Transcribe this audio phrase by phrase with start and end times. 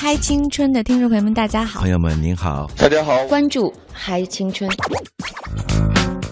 [0.00, 1.80] 嗨青春的听众朋友们，大家好！
[1.80, 4.70] 朋友们您好，大家好，关注嗨青春。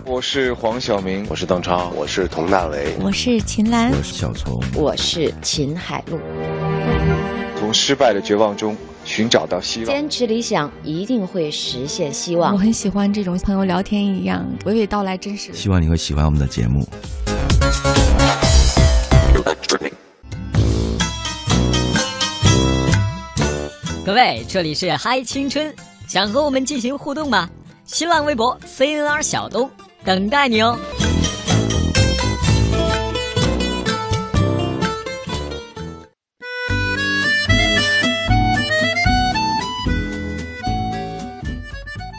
[0.04, 6.16] 我是黄晓明，我是邓超，我是佟大为，我是秦岚，我是小虫，我是秦海璐。
[7.58, 12.52] 从失败的绝望中寻找到希望，坚持理想，一定会实现希望。
[12.52, 15.52] 我很喜欢这种朋友聊天一样娓娓道来，真实。
[15.52, 16.88] 希望你会喜欢我们的节目。
[24.06, 25.74] 各位，这里是嗨青春，
[26.06, 27.50] 想和我们进行互动吗？
[27.86, 29.68] 新浪微博 CNR 小东
[30.04, 30.78] 等待你哦。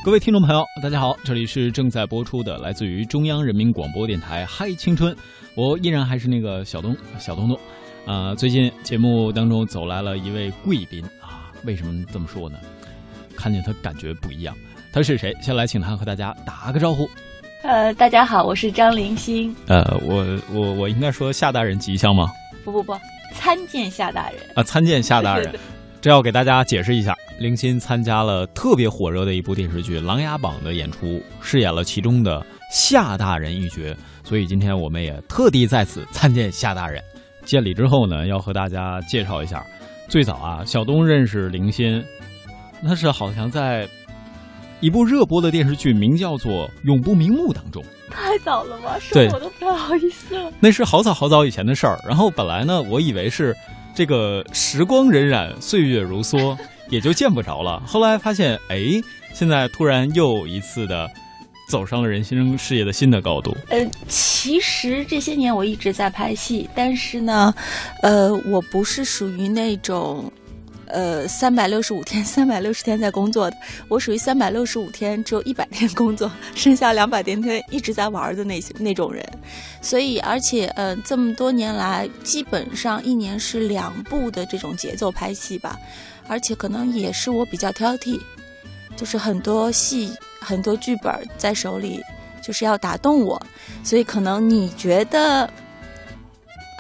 [0.04, 5.16] 各位听众朋友，大家好，这里是正在播出的来自于中央人民广播电台《嗨青春》，
[5.55, 7.58] 我依然还是那个小东小东东。
[8.05, 11.27] 啊，最近节目当中走来了一位贵宾啊，
[11.64, 12.58] 为什么这么说呢？
[13.36, 14.55] 看见他感觉不一样。
[14.91, 15.36] 他是谁？
[15.41, 17.08] 先来请他和大家打个招呼。
[17.64, 19.55] 呃，大家好，我是张林星。
[19.68, 22.30] 呃，我我我应该说夏大人吉祥吗？
[22.64, 22.94] 不不不，
[23.34, 25.54] 参见夏大人啊，参见夏大人。
[25.99, 37.04] 这要给大家解释一下，林心参加了特别火热的一部电视剧《琅琊榜》的演出，饰演了其中的夏大人一角，所以今天我们也特地在此参见夏大人。
[37.44, 39.66] 见礼之后呢，要和大家介绍一下，
[40.08, 42.04] 最早啊，小东认识林心，
[42.82, 43.88] 那是好像在
[44.80, 47.84] 一部热播的电视剧，名叫做《永不瞑目》当中。
[48.10, 48.98] 太早了吧？
[48.99, 50.52] 说我都不好意思了。
[50.60, 51.99] 那是好早好早以前的事儿。
[52.08, 53.55] 然后本来呢，我以为是。
[53.96, 56.55] 这个时光荏苒，岁月如梭，
[56.88, 57.82] 也就见不着了。
[57.84, 59.02] 后来发现，哎，
[59.34, 61.10] 现在突然又一次的
[61.68, 63.55] 走上了人生事业的新的高度。
[63.70, 67.53] 呃，其实这些年我一直在拍戏，但是呢，
[68.01, 70.31] 呃，我不是属于那种。
[70.90, 73.57] 呃，三百六十五天， 三百六十天在工作的，
[73.90, 79.22] 我属于三百六十五天只有一百天工作，剩下两百天天一直在玩的那些那种人。
[79.81, 85.78] 所以，而且，呃，这么多年来，基本上一年是两部的这种节奏拍戏吧。
[86.25, 88.18] 而且，可能也是我比较挑剔，
[88.96, 90.13] 就是很多戏、
[90.47, 92.02] 很多剧本在手里，
[92.41, 93.41] 就是要打动我。
[93.84, 95.50] 所以，可能你觉得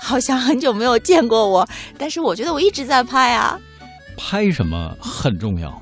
[0.01, 1.67] 好像很久没有见过我，
[1.97, 3.59] 但是我觉得我一直在拍啊。
[4.15, 5.81] 拍什么很重要，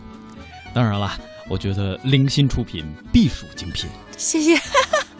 [0.73, 1.11] 当然了，
[1.47, 3.87] 我觉得零星出品必属精品。
[4.17, 4.59] 谢谢。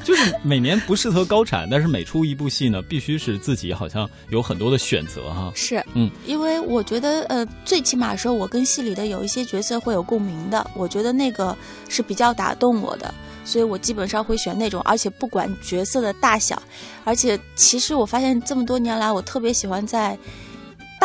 [0.06, 5.52] 就是每年不适合高产，但是每出一部戏呢，必须是自己好像有很多的选择哈。
[5.56, 11.58] 是，嗯，因为我觉得呃，最起码说，我跟戏里的有一些角色会有共鸣的，我觉得那个
[11.90, 13.12] 是比较打动我的，
[13.44, 16.62] 所以我基本上会选那种，而且不管角色的大小，
[17.04, 20.16] 而且其实我发现这么多年来，我特别喜欢在。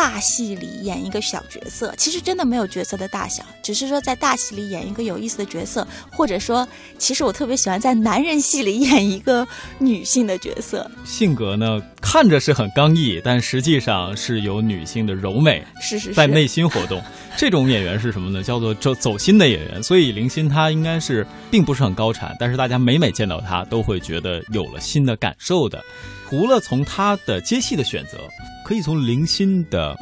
[0.00, 6.66] 大戏里演一个小角色，其实真的没有角色的大小，只是说在大戏里演一个有意思的角色，或者说，
[6.96, 9.46] 其实我特别喜欢在男人戏里演一个
[9.78, 10.90] 女性的角色。
[11.04, 17.02] 性格呢，看着是很刚毅，但实际上是有女性的柔美，是是在内心活动。
[17.36, 18.42] 这种演员是什么呢？
[18.42, 19.82] 叫做走走心的演员。
[19.82, 25.80] 所以林心她应该是并不是很高产，但是大家每每见到她都会觉得有了新的感受的。
[26.28, 28.18] 除了从她的接戏的选择。
[28.62, 29.96] 可以从林心的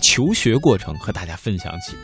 [0.00, 1.94] 求学过程和大家分享起。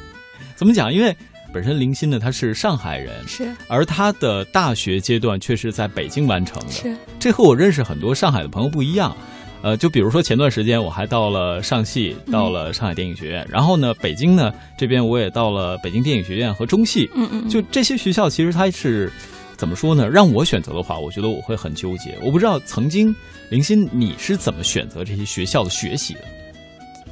[0.54, 0.92] 怎么讲？
[0.94, 1.16] 因为
[1.54, 6.72] 本身林欣呢，他是上海人，是，而他的大学阶段却是在北京完成的。
[6.72, 9.16] 是，这和我认识很多上海的朋友不一样。
[9.62, 17.08] 呃，就比如说前段时间我还到了上戏，到了上海电影学院，然后呢，北京呢这边我也到了北京电影学院和中戏。
[17.14, 17.48] 嗯嗯。
[17.48, 19.10] 就这些学校，其实它是
[19.56, 20.08] 怎么说呢？
[20.08, 22.18] 让我选择的话，我觉得我会很纠结。
[22.20, 23.14] 我不知道曾经。
[23.50, 26.20] 林鑫，你是怎么选择这些学校的学习的？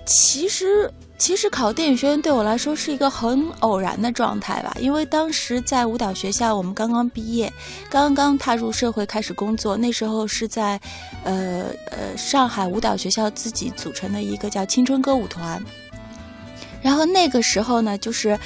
[0.06, 0.90] 其实，
[1.22, 4.76] 其实考电影学院对我来说是一个很偶然的状态吧。
[4.80, 7.52] 因为当时在舞蹈学校，我们刚刚毕业，
[7.88, 10.80] 刚刚踏入社会开始工作，那时候是在，
[11.22, 15.64] 呃呃，上海舞蹈学校自己组成的一个叫青春歌舞团。
[16.82, 18.36] 然后那个时候呢，就是。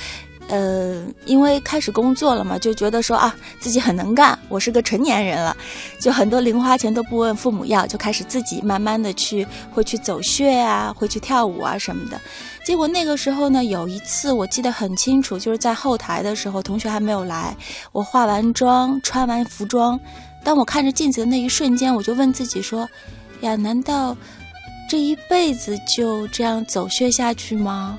[0.49, 5.57] 呃，因为开始工作了嘛，就觉得说啊，自己很能干，我是个成年人了，
[6.01, 12.21] 就很多零花钱都不问父母要，就开始自己慢慢的去，会去走穴啊，会去跳舞啊什么的。
[12.65, 17.57] 结果那个时候呢，有一次我记得很清楚，就是在后台的时候，同学还没有来，
[17.91, 19.99] 我化完妆，穿完服装，
[20.45, 22.89] 当我看着镜子的那一瞬间，我就问自己说，
[23.41, 24.17] 呀，难道
[24.89, 27.99] 这一辈子就这样走穴下去吗？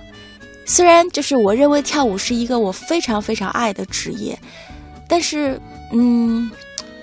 [0.68, 4.38] 虽然就是我认为跳舞是一个我非常非常爱的职业，
[5.08, 5.60] 但是，
[5.94, 6.52] 嗯，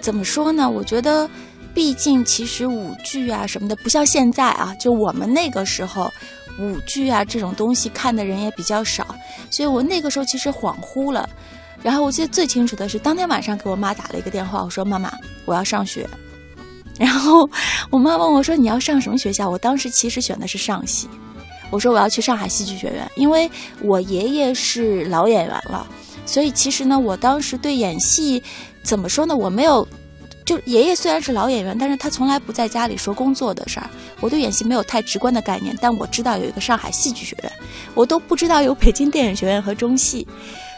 [0.03, 0.69] 怎么说呢？
[0.69, 1.29] 我觉得，
[1.73, 6.13] 毕竟其实舞剧啊什么的不像现在啊，就我们那个时候，
[6.61, 9.07] 舞剧啊这种东西看的人也比较少，
[9.51, 11.27] 所以我那个时候其实恍惚了。
[11.83, 15.11] 然后我记得最清楚的是，当天晚上给我妈打了一个电话，我说：“妈妈，
[15.47, 16.07] 我要上学。”
[17.01, 17.49] 然后
[17.91, 21.09] 我妈问我说：“你要上什么学校？”我当时其实选的是上戏，
[21.71, 23.51] 我说我要去上海戏剧学院，因为
[23.81, 25.87] 我爷爷是老演员了，
[26.25, 28.43] 所以其实呢，我当时对演戏
[28.83, 29.35] 怎么说呢？
[29.35, 29.87] 我没有，
[30.45, 33.91] 就爷爷虽然是老演员，但是他从来不在家里说工作的事儿，
[34.21, 37.53] 我对演戏没有太直观的概念，但我知道有一个上海戏剧学院，
[37.95, 40.27] 我都不知道有北京电影学院和中戏，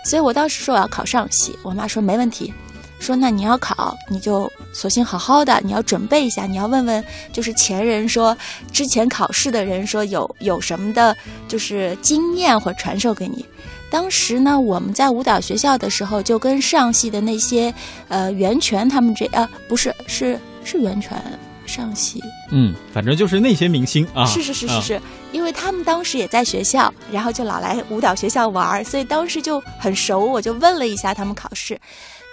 [0.05, 2.53] 所以我当时说我要考上戏，我妈说没问题。
[2.99, 7.03] 说那你要考，你就索性好好的，你要准备一下，你要问问
[7.33, 8.37] 就是前人说
[8.71, 11.17] 之前考试的人说有有什么的，
[11.49, 13.43] 就是经验或传授给你。
[13.91, 17.73] 当时呢，我们在舞蹈学校的时候，就跟上戏的那些
[18.09, 21.17] 呃袁泉他们这呃不是是是袁泉
[21.65, 25.01] 上戏，嗯，反正就是那些明星啊，是是是是是，
[25.33, 31.81] 因为他们当时也在学校，然后就老来舞蹈学校玩儿，所以当时就很熟，我就问了一下他们考试。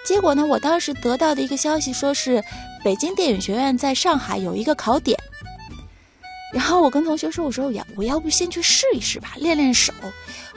[0.06, 0.46] 结果呢？
[0.46, 2.44] 我当时得到的一个消息说是
[2.84, 5.18] 北京电影学院在上海有一个考点，
[6.54, 9.94] 然后我跟同学说：“我说我要我要不先去试一试吧，练练手。”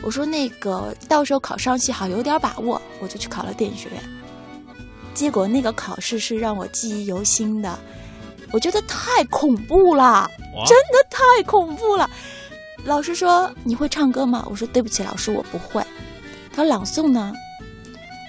[0.02, 4.02] 我说那个到时候考上戏好有点把握，我就去考了电影学院。
[5.14, 7.78] 结果那个考试是让我记忆犹新的，
[8.52, 10.28] 我觉得太恐怖了，
[10.66, 12.10] 真的太恐怖了。
[12.84, 15.82] 老师说：“你会唱歌吗？”我说：“对不起，老师，我不会。”
[16.52, 17.32] 他说：“朗诵呢？”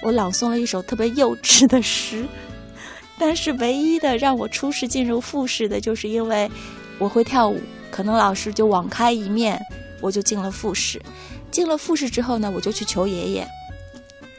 [0.02, 2.24] 我朗诵了一首特别幼稚的诗，
[3.18, 6.48] 但是唯一的让我初试进入复试的，就是因为
[6.98, 7.60] 我会跳舞，
[7.90, 9.60] 可能老师就网开一面，
[10.00, 11.00] 我就进了复试。
[11.50, 13.48] 进了复试之后呢，我就去求爷爷，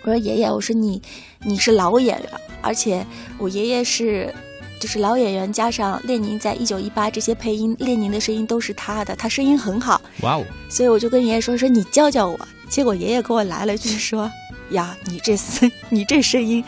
[0.04, 1.02] 我说爷爷，我说你
[1.42, 2.30] 你是老演员，
[2.62, 3.06] 而且
[3.38, 4.34] 我爷爷是
[4.80, 10.00] 就是老演员，加上列宁在一九一八这些配音，列宁的声音都是他的，他声音很好。
[10.22, 10.46] 哇哦！
[10.70, 12.40] 所以我就跟爷爷说说你教教我，
[12.70, 14.32] 结果爷爷给我来了句说。
[14.72, 16.64] 呀，你这声，你这声音，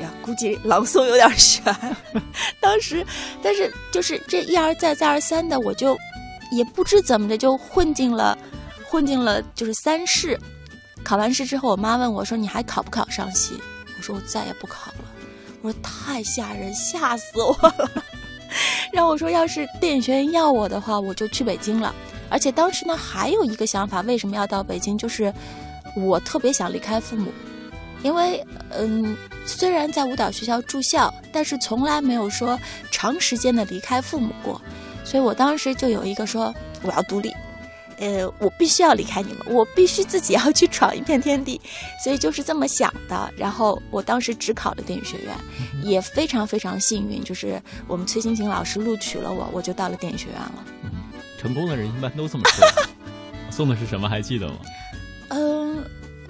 [0.00, 1.62] 呀，估计朗诵有点悬。
[2.60, 3.06] 当时，
[3.42, 5.96] 但是就是这一而再再而三的，我就
[6.50, 8.36] 也不知怎么的就混进了，
[8.86, 10.38] 混进了就是三试。
[11.02, 13.60] 考完试之后，我妈问我说：“你还考不考上戏？”
[13.96, 15.04] 我说：“我再也不考了。”
[15.62, 17.90] 我说：“太吓人，吓死我了。”
[18.90, 21.94] 然后我说：“要是电影学院要我的话，我就去北京了。”
[22.30, 24.96] 而且当时呢，还有一个想法，为什么要到北京？
[24.98, 25.32] 就是。
[25.94, 27.32] 我特别想离开父母，
[28.02, 32.58] 因为嗯，虽然在舞蹈学校住校，但是从来没有说
[32.90, 34.60] 长时间的离开父母过，
[35.04, 37.32] 所以我当时就有一个说我要独立，
[37.98, 41.60] 呃，我必须要离开你们，我必须自己要去闯一片天地，
[42.02, 43.32] 所以就是这么想的。
[43.36, 45.34] 然后我当时只考了电影学院，
[45.82, 50.64] 也非常非常幸运，就是我们崔星星老师录取了我，我就到了电影学院了。
[50.82, 50.90] 嗯，
[51.38, 52.66] 成功的人一般都这么说。
[53.50, 54.08] 送的是什么？
[54.08, 54.56] 还记得吗？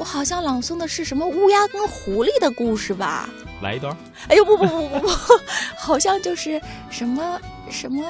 [0.04, 3.28] 好像朗诵的是什么乌鸦跟狐狸的故事吧？
[3.62, 3.96] 来一段。
[4.28, 5.08] 哎呦不不不不不，
[5.76, 6.60] 好像就是
[6.90, 7.40] 什么
[7.70, 8.04] 什么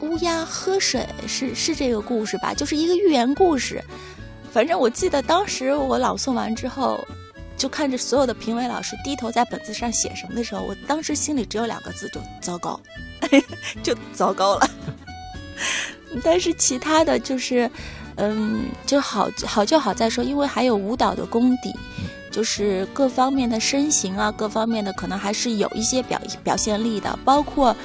[0.00, 2.52] 乌鸦喝水，是是这个故事吧？
[2.52, 3.82] 就是一个寓言故事。
[4.52, 7.02] 反正我记得当时我朗诵完之后，
[7.56, 12.78] 就看着所有的评委老师低头在本子上写什么的时候，我当时心里只有两个字，就糟糕，
[13.82, 14.70] 就糟糕了。
[16.22, 17.70] 但是其他的就是。
[18.16, 21.74] 嗯，就好好就好在说，因为还有舞蹈的功底，
[22.30, 27.18] 就是各方面的身形啊，各方面的可能还是有一些表表现力的。
[27.24, 27.76] 包括，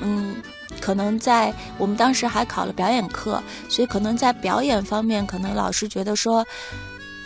[0.00, 0.36] 嗯，
[0.80, 6.46] 可能在我们当时还考了表演课，所以可能在表演方面，可能老师觉得说，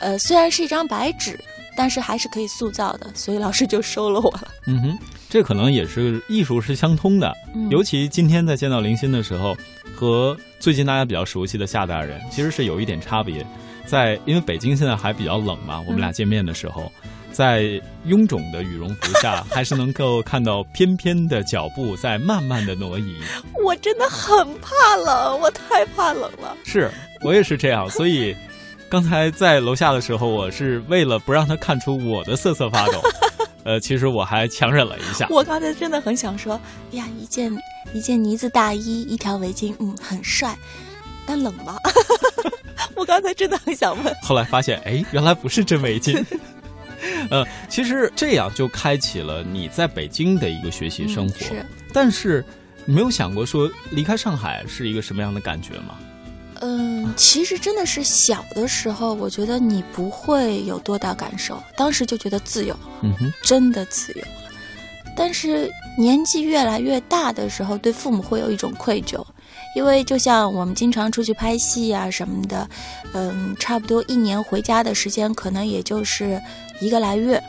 [0.00, 1.38] 呃，虽然是一张白纸，
[1.76, 4.48] 但是还是可以塑造的，所以老师就收了我了。
[4.66, 7.30] 嗯哼，这可能也是艺术是相通的，
[7.70, 9.54] 尤其今天在见到林欣的时候
[9.94, 10.36] 和。
[10.58, 13.46] 最近大家比较熟悉的夏大人，其实是有一点差别，
[13.86, 16.90] 在因为北京现在还比较冷嘛，我们俩见面的时候，
[17.30, 17.62] 在
[18.06, 23.16] 臃肿的羽绒服下，还是能够看到翩翩的脚步在慢慢的挪移。
[23.62, 26.56] 我真的很怕冷，我太怕冷了。
[26.64, 26.90] 是
[27.22, 28.34] 我也是这样，所以
[28.88, 33.02] 刚才在楼下的时候，我是为了不让他看出我的瑟瑟发抖。
[33.64, 35.26] 呃，其实我还强忍了一下。
[35.30, 36.60] 我刚才真的很想说，
[36.92, 37.50] 哎呀，一件
[37.92, 40.56] 一件呢子大衣，一条围巾，嗯，很帅，
[41.26, 41.76] 但冷吗？
[42.96, 44.14] 我刚才真的很想问。
[44.22, 46.24] 后来发现，哎，原来不是真围巾。
[47.30, 51.38] 呃，其实这样就开启了你在北京的一个学习生活。
[51.38, 51.64] 是。
[51.92, 52.44] 但是，
[52.84, 55.98] 你没有想过说离开上海是一个什么样的感觉吗？
[56.60, 64.52] 嗯，其实真的是小的时候，我觉得你不会有多大感受，当时就觉得自由，嗯哼，真的自由了。
[65.16, 69.24] 但是年纪越来越大的时候，对父母会有一种愧疚，
[69.76, 72.68] 因为就像我们经常出去拍戏啊什么的，
[73.12, 76.40] 嗯，差不多一年回家的时间可能也就是
[76.80, 77.42] 一个来月。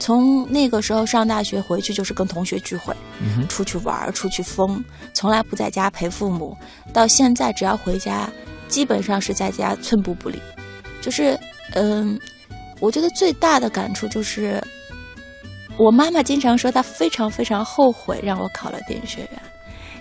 [0.00, 4.82] 从那个时候上大学回去就是跟同学聚会，嗯出去玩儿，出去疯，
[5.12, 6.56] 从来不在家陪父母。
[6.92, 8.30] 到现在只要回家，
[8.68, 10.40] 基本上是在家寸步不离。
[11.02, 11.38] 就是，
[11.74, 12.18] 嗯，
[12.78, 14.62] 我觉得最大的感触就是，
[15.78, 19.30] 我妈妈经常说她非常非常后悔让我考了电影学院，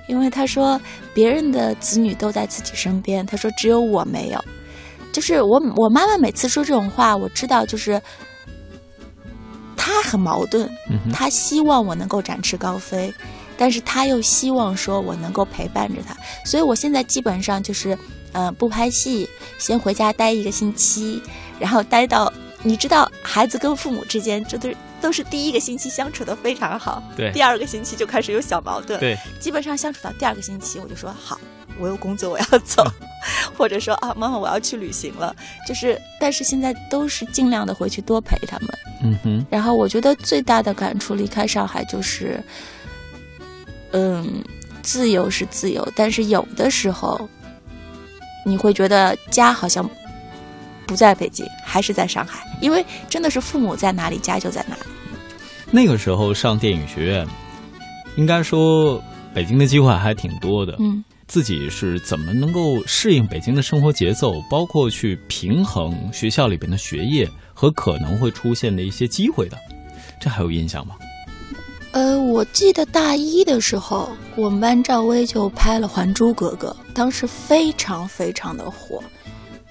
[0.08, 0.80] 因为她说
[1.14, 4.44] 别人的子女都在自己身边，她说只有我没有。
[5.14, 8.02] 就是我我妈妈每次说这种话，我知道就是
[9.76, 10.70] 她很矛盾，
[11.14, 13.14] 她希望我能够展翅高飞，
[13.58, 16.16] 但是她又希望说我能够陪伴着她，
[16.46, 17.98] 所以我现在基本上就是，
[18.34, 21.22] 嗯，不拍戏，先回家待一个星期，
[21.60, 22.32] 然后待到
[22.62, 27.32] 你知道，孩子跟父母之间这都是都是第一个星期相处的非常好，对。
[27.32, 31.40] 第二个星期就开始有小矛盾，对，基本上相处到第二个星期，我就说好，
[31.80, 32.84] 我有工作我要走，
[33.58, 35.36] 或者说啊，妈妈我要去旅行了，
[35.68, 38.70] 就是，但是现在都是尽量的回去多陪他们。
[39.04, 42.44] 嗯哼，然后我觉得最大的感触，离开上海就是，
[43.92, 44.44] 嗯，
[44.82, 47.30] 自由是自由，但是有的时候，
[48.44, 49.88] 你会觉得家好像
[50.88, 54.82] 不在北京，还是在上海，因为真的是父母在哪里，家就在哪里。
[55.70, 57.28] 那个时候上电影学院，
[58.16, 59.04] 应该说
[59.34, 60.78] 北京的机会还挺多的。
[60.80, 69.58] 嗯，自己是怎么能够适应北京的生活节奏，包括去平衡学校里边的学业和可能会出现的一些机会的？
[70.22, 70.96] 这还有印象吗？
[71.92, 79.04] 呃，我记得大一的时候，我们班赵薇就拍了《还珠格格》，当时非常非常的火，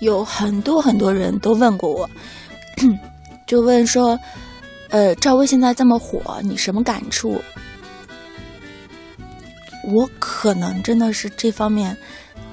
[0.00, 2.10] 有很多很多人都问过我，
[3.46, 4.18] 就问说，
[4.90, 7.40] 呃，赵薇现在这么火，你什么感触？
[9.84, 11.96] 我可能真的是这方面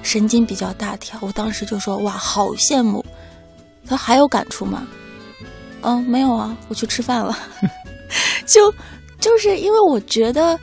[0.02, 3.04] 神经比较大条，我当时就说哇，好羡慕。
[3.86, 4.86] 他还有感触吗？
[5.82, 7.36] 嗯，没有啊，我去吃饭了。
[8.46, 8.72] 就
[9.20, 10.58] 就是因为我觉得，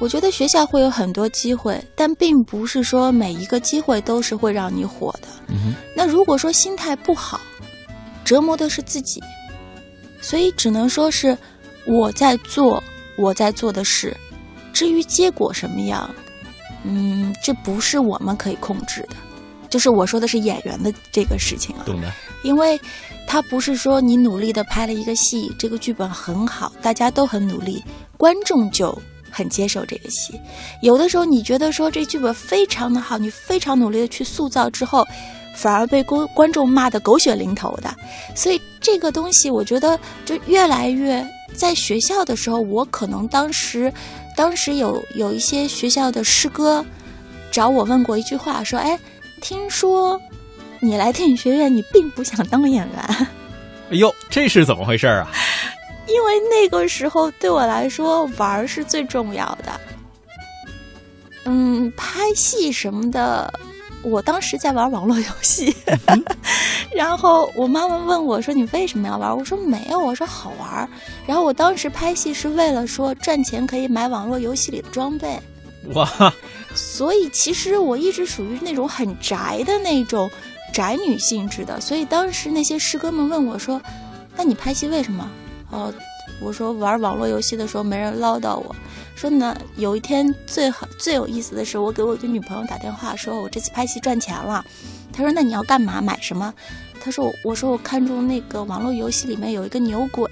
[0.00, 5.28] 我觉得学校会有很多机会，但并不是说每一个机会都是会让你火的。
[5.48, 7.38] 嗯，那如果说心态不好，
[8.24, 9.22] 折磨的是自己，
[10.22, 11.36] 所以只能说是
[11.86, 12.82] 我在做
[13.18, 14.16] 我在做的事，
[14.72, 16.08] 至于结果什么样，
[16.82, 19.16] 嗯，这不是我们可以控制的。
[19.68, 22.10] 就是我说的是演员的这个事情啊，懂的。
[22.42, 22.80] 因为
[23.26, 27.84] 他不是说你努力的拍了一个戏，这个剧本很好，大家都很努力，
[28.16, 28.96] 观众就
[29.30, 30.38] 很接受这个戏。
[30.82, 35.06] 有的时候你觉得说这剧本非常的好，你非常努力的去塑造之后，
[35.54, 37.94] 反而被观观众骂得狗血淋头的。
[38.34, 43.92] 所以这个东西，我觉得就越来越在学校的时候，我可能当时
[44.36, 46.84] 当时有有一些学校的师哥
[47.50, 48.98] 找我问过一句话，说：“哎，
[49.40, 50.20] 听说。”
[50.82, 53.28] 你来电影学院，你并不想当演员，
[53.90, 55.30] 哎呦，这是怎么回事啊？
[56.12, 59.80] 因为那个时候对我来说，玩是最重要的。
[61.44, 63.52] 嗯，拍戏什么的，
[64.02, 65.74] 我当时在玩网络游戏，
[66.94, 70.88] 然后我妈妈问我说：“你为什么要玩？”我说：“没有，我说好玩。”
[71.26, 75.38] 然后我当时拍戏是为了说赚钱可以买网络游戏里的装备。
[75.94, 76.32] 哇，
[76.74, 80.30] 所以其实我一直属于那种很宅的那种。
[80.72, 83.82] 宅女性质的，所以当时那些师哥们问我说
[84.38, 85.28] ：“那你拍戏为什么？”
[85.70, 85.92] 哦，
[86.40, 88.74] 我说玩网络游戏的时候没人唠叨我。
[89.14, 94.64] 说呢，有一天最好最有意思的是，我给我一个女朋友打电话，说我这次拍戏赚钱了。
[95.12, 96.00] 她说：“那你要干嘛？
[96.00, 96.52] 买什么？”
[97.00, 100.30] 她说：“我说我看中那个网络游戏里面有一个牛鬼，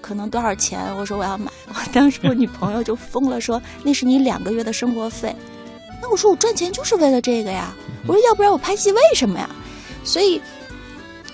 [0.00, 1.50] 可能多少钱？”我说我要买。
[1.68, 5.34] 我当时我女朋友就疯了，说：“那是你两个月的生活费。”
[6.02, 7.72] 那我说我赚钱就是为了这个呀。
[8.06, 9.48] 我说要不然我拍戏为什么呀？
[10.02, 10.40] 所以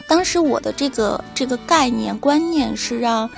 [0.08, 3.30] 当时我的这个这个概念观念是让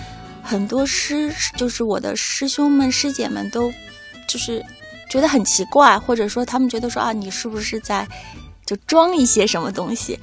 [0.43, 3.71] 很多师，就是我的师兄们师姐们都
[4.27, 4.65] 就是
[5.11, 8.07] 觉得很奇怪，或者说他们觉得说啊，你是不是在
[8.65, 10.19] 就装一些什么东西？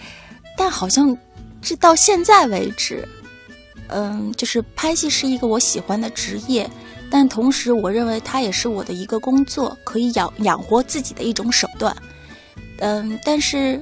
[0.57, 1.15] 但好像
[1.61, 3.07] 这到现在为止，
[3.89, 6.69] 嗯，就是拍戏是一个我喜欢的职业。
[7.09, 11.95] 但同时，我认为它也是我的一个工作，可以养养活自己的一种手段。
[12.79, 13.81] 嗯，但是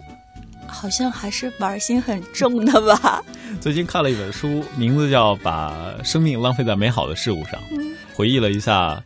[0.75, 3.23] 好像还是玩心很重的吧。
[3.61, 7.59] 最近看了一本书，名字叫《把生命浪费在美好的事物上》，
[8.13, 9.01] 回忆了一下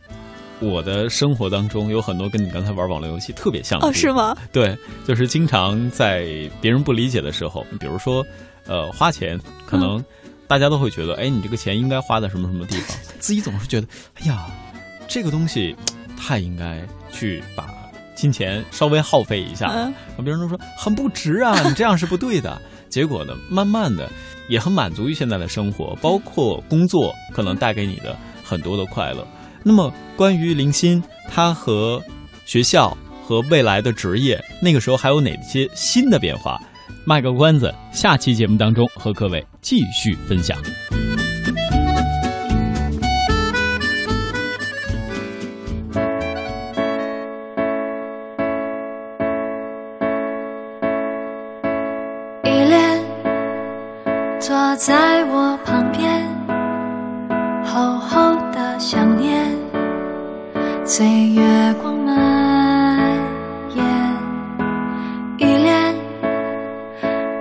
[0.58, 3.86] 我的生活当中有很多跟你刚才玩网络游戏特别像的。
[3.86, 4.36] 哦，是吗？
[4.52, 6.26] 对，就是经常在
[6.60, 8.26] 别人不理解的时候，比如说
[8.66, 10.04] 呃花钱，可能、嗯。
[10.50, 12.98] 大家都会觉得，哎，你这个钱应该花在什么什么地方？
[13.20, 13.86] 自己总是觉得，
[14.16, 14.50] 哎呀，
[15.06, 15.76] 这个东西
[16.18, 17.68] 太应该去把
[18.20, 22.60] 金钱稍微耗费一下，嗯别人都说很不值啊， 你这样是不对的。
[22.90, 24.10] 结果呢，慢慢的
[24.48, 29.26] 也很满足于现在的生活，包括工作可能带给你的很多的快乐。
[29.62, 32.02] 那么关于林欣，她和
[32.44, 36.60] 学校和未来的职业，那个时候还有哪些新的变化？
[37.06, 40.58] 卖个关子，下期节目当中和各位继续分享。
[54.40, 56.26] 坐在我旁边，
[57.62, 59.54] 厚厚的想念，
[60.82, 62.16] 岁月光蔓
[63.76, 63.84] 延。
[65.36, 65.94] 依恋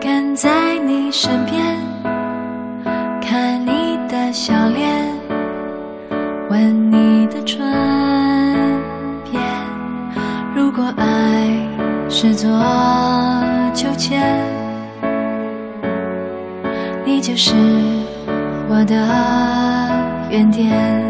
[0.02, 1.49] 跟在你身边，
[18.80, 18.96] 我的
[20.32, 21.09] 原点。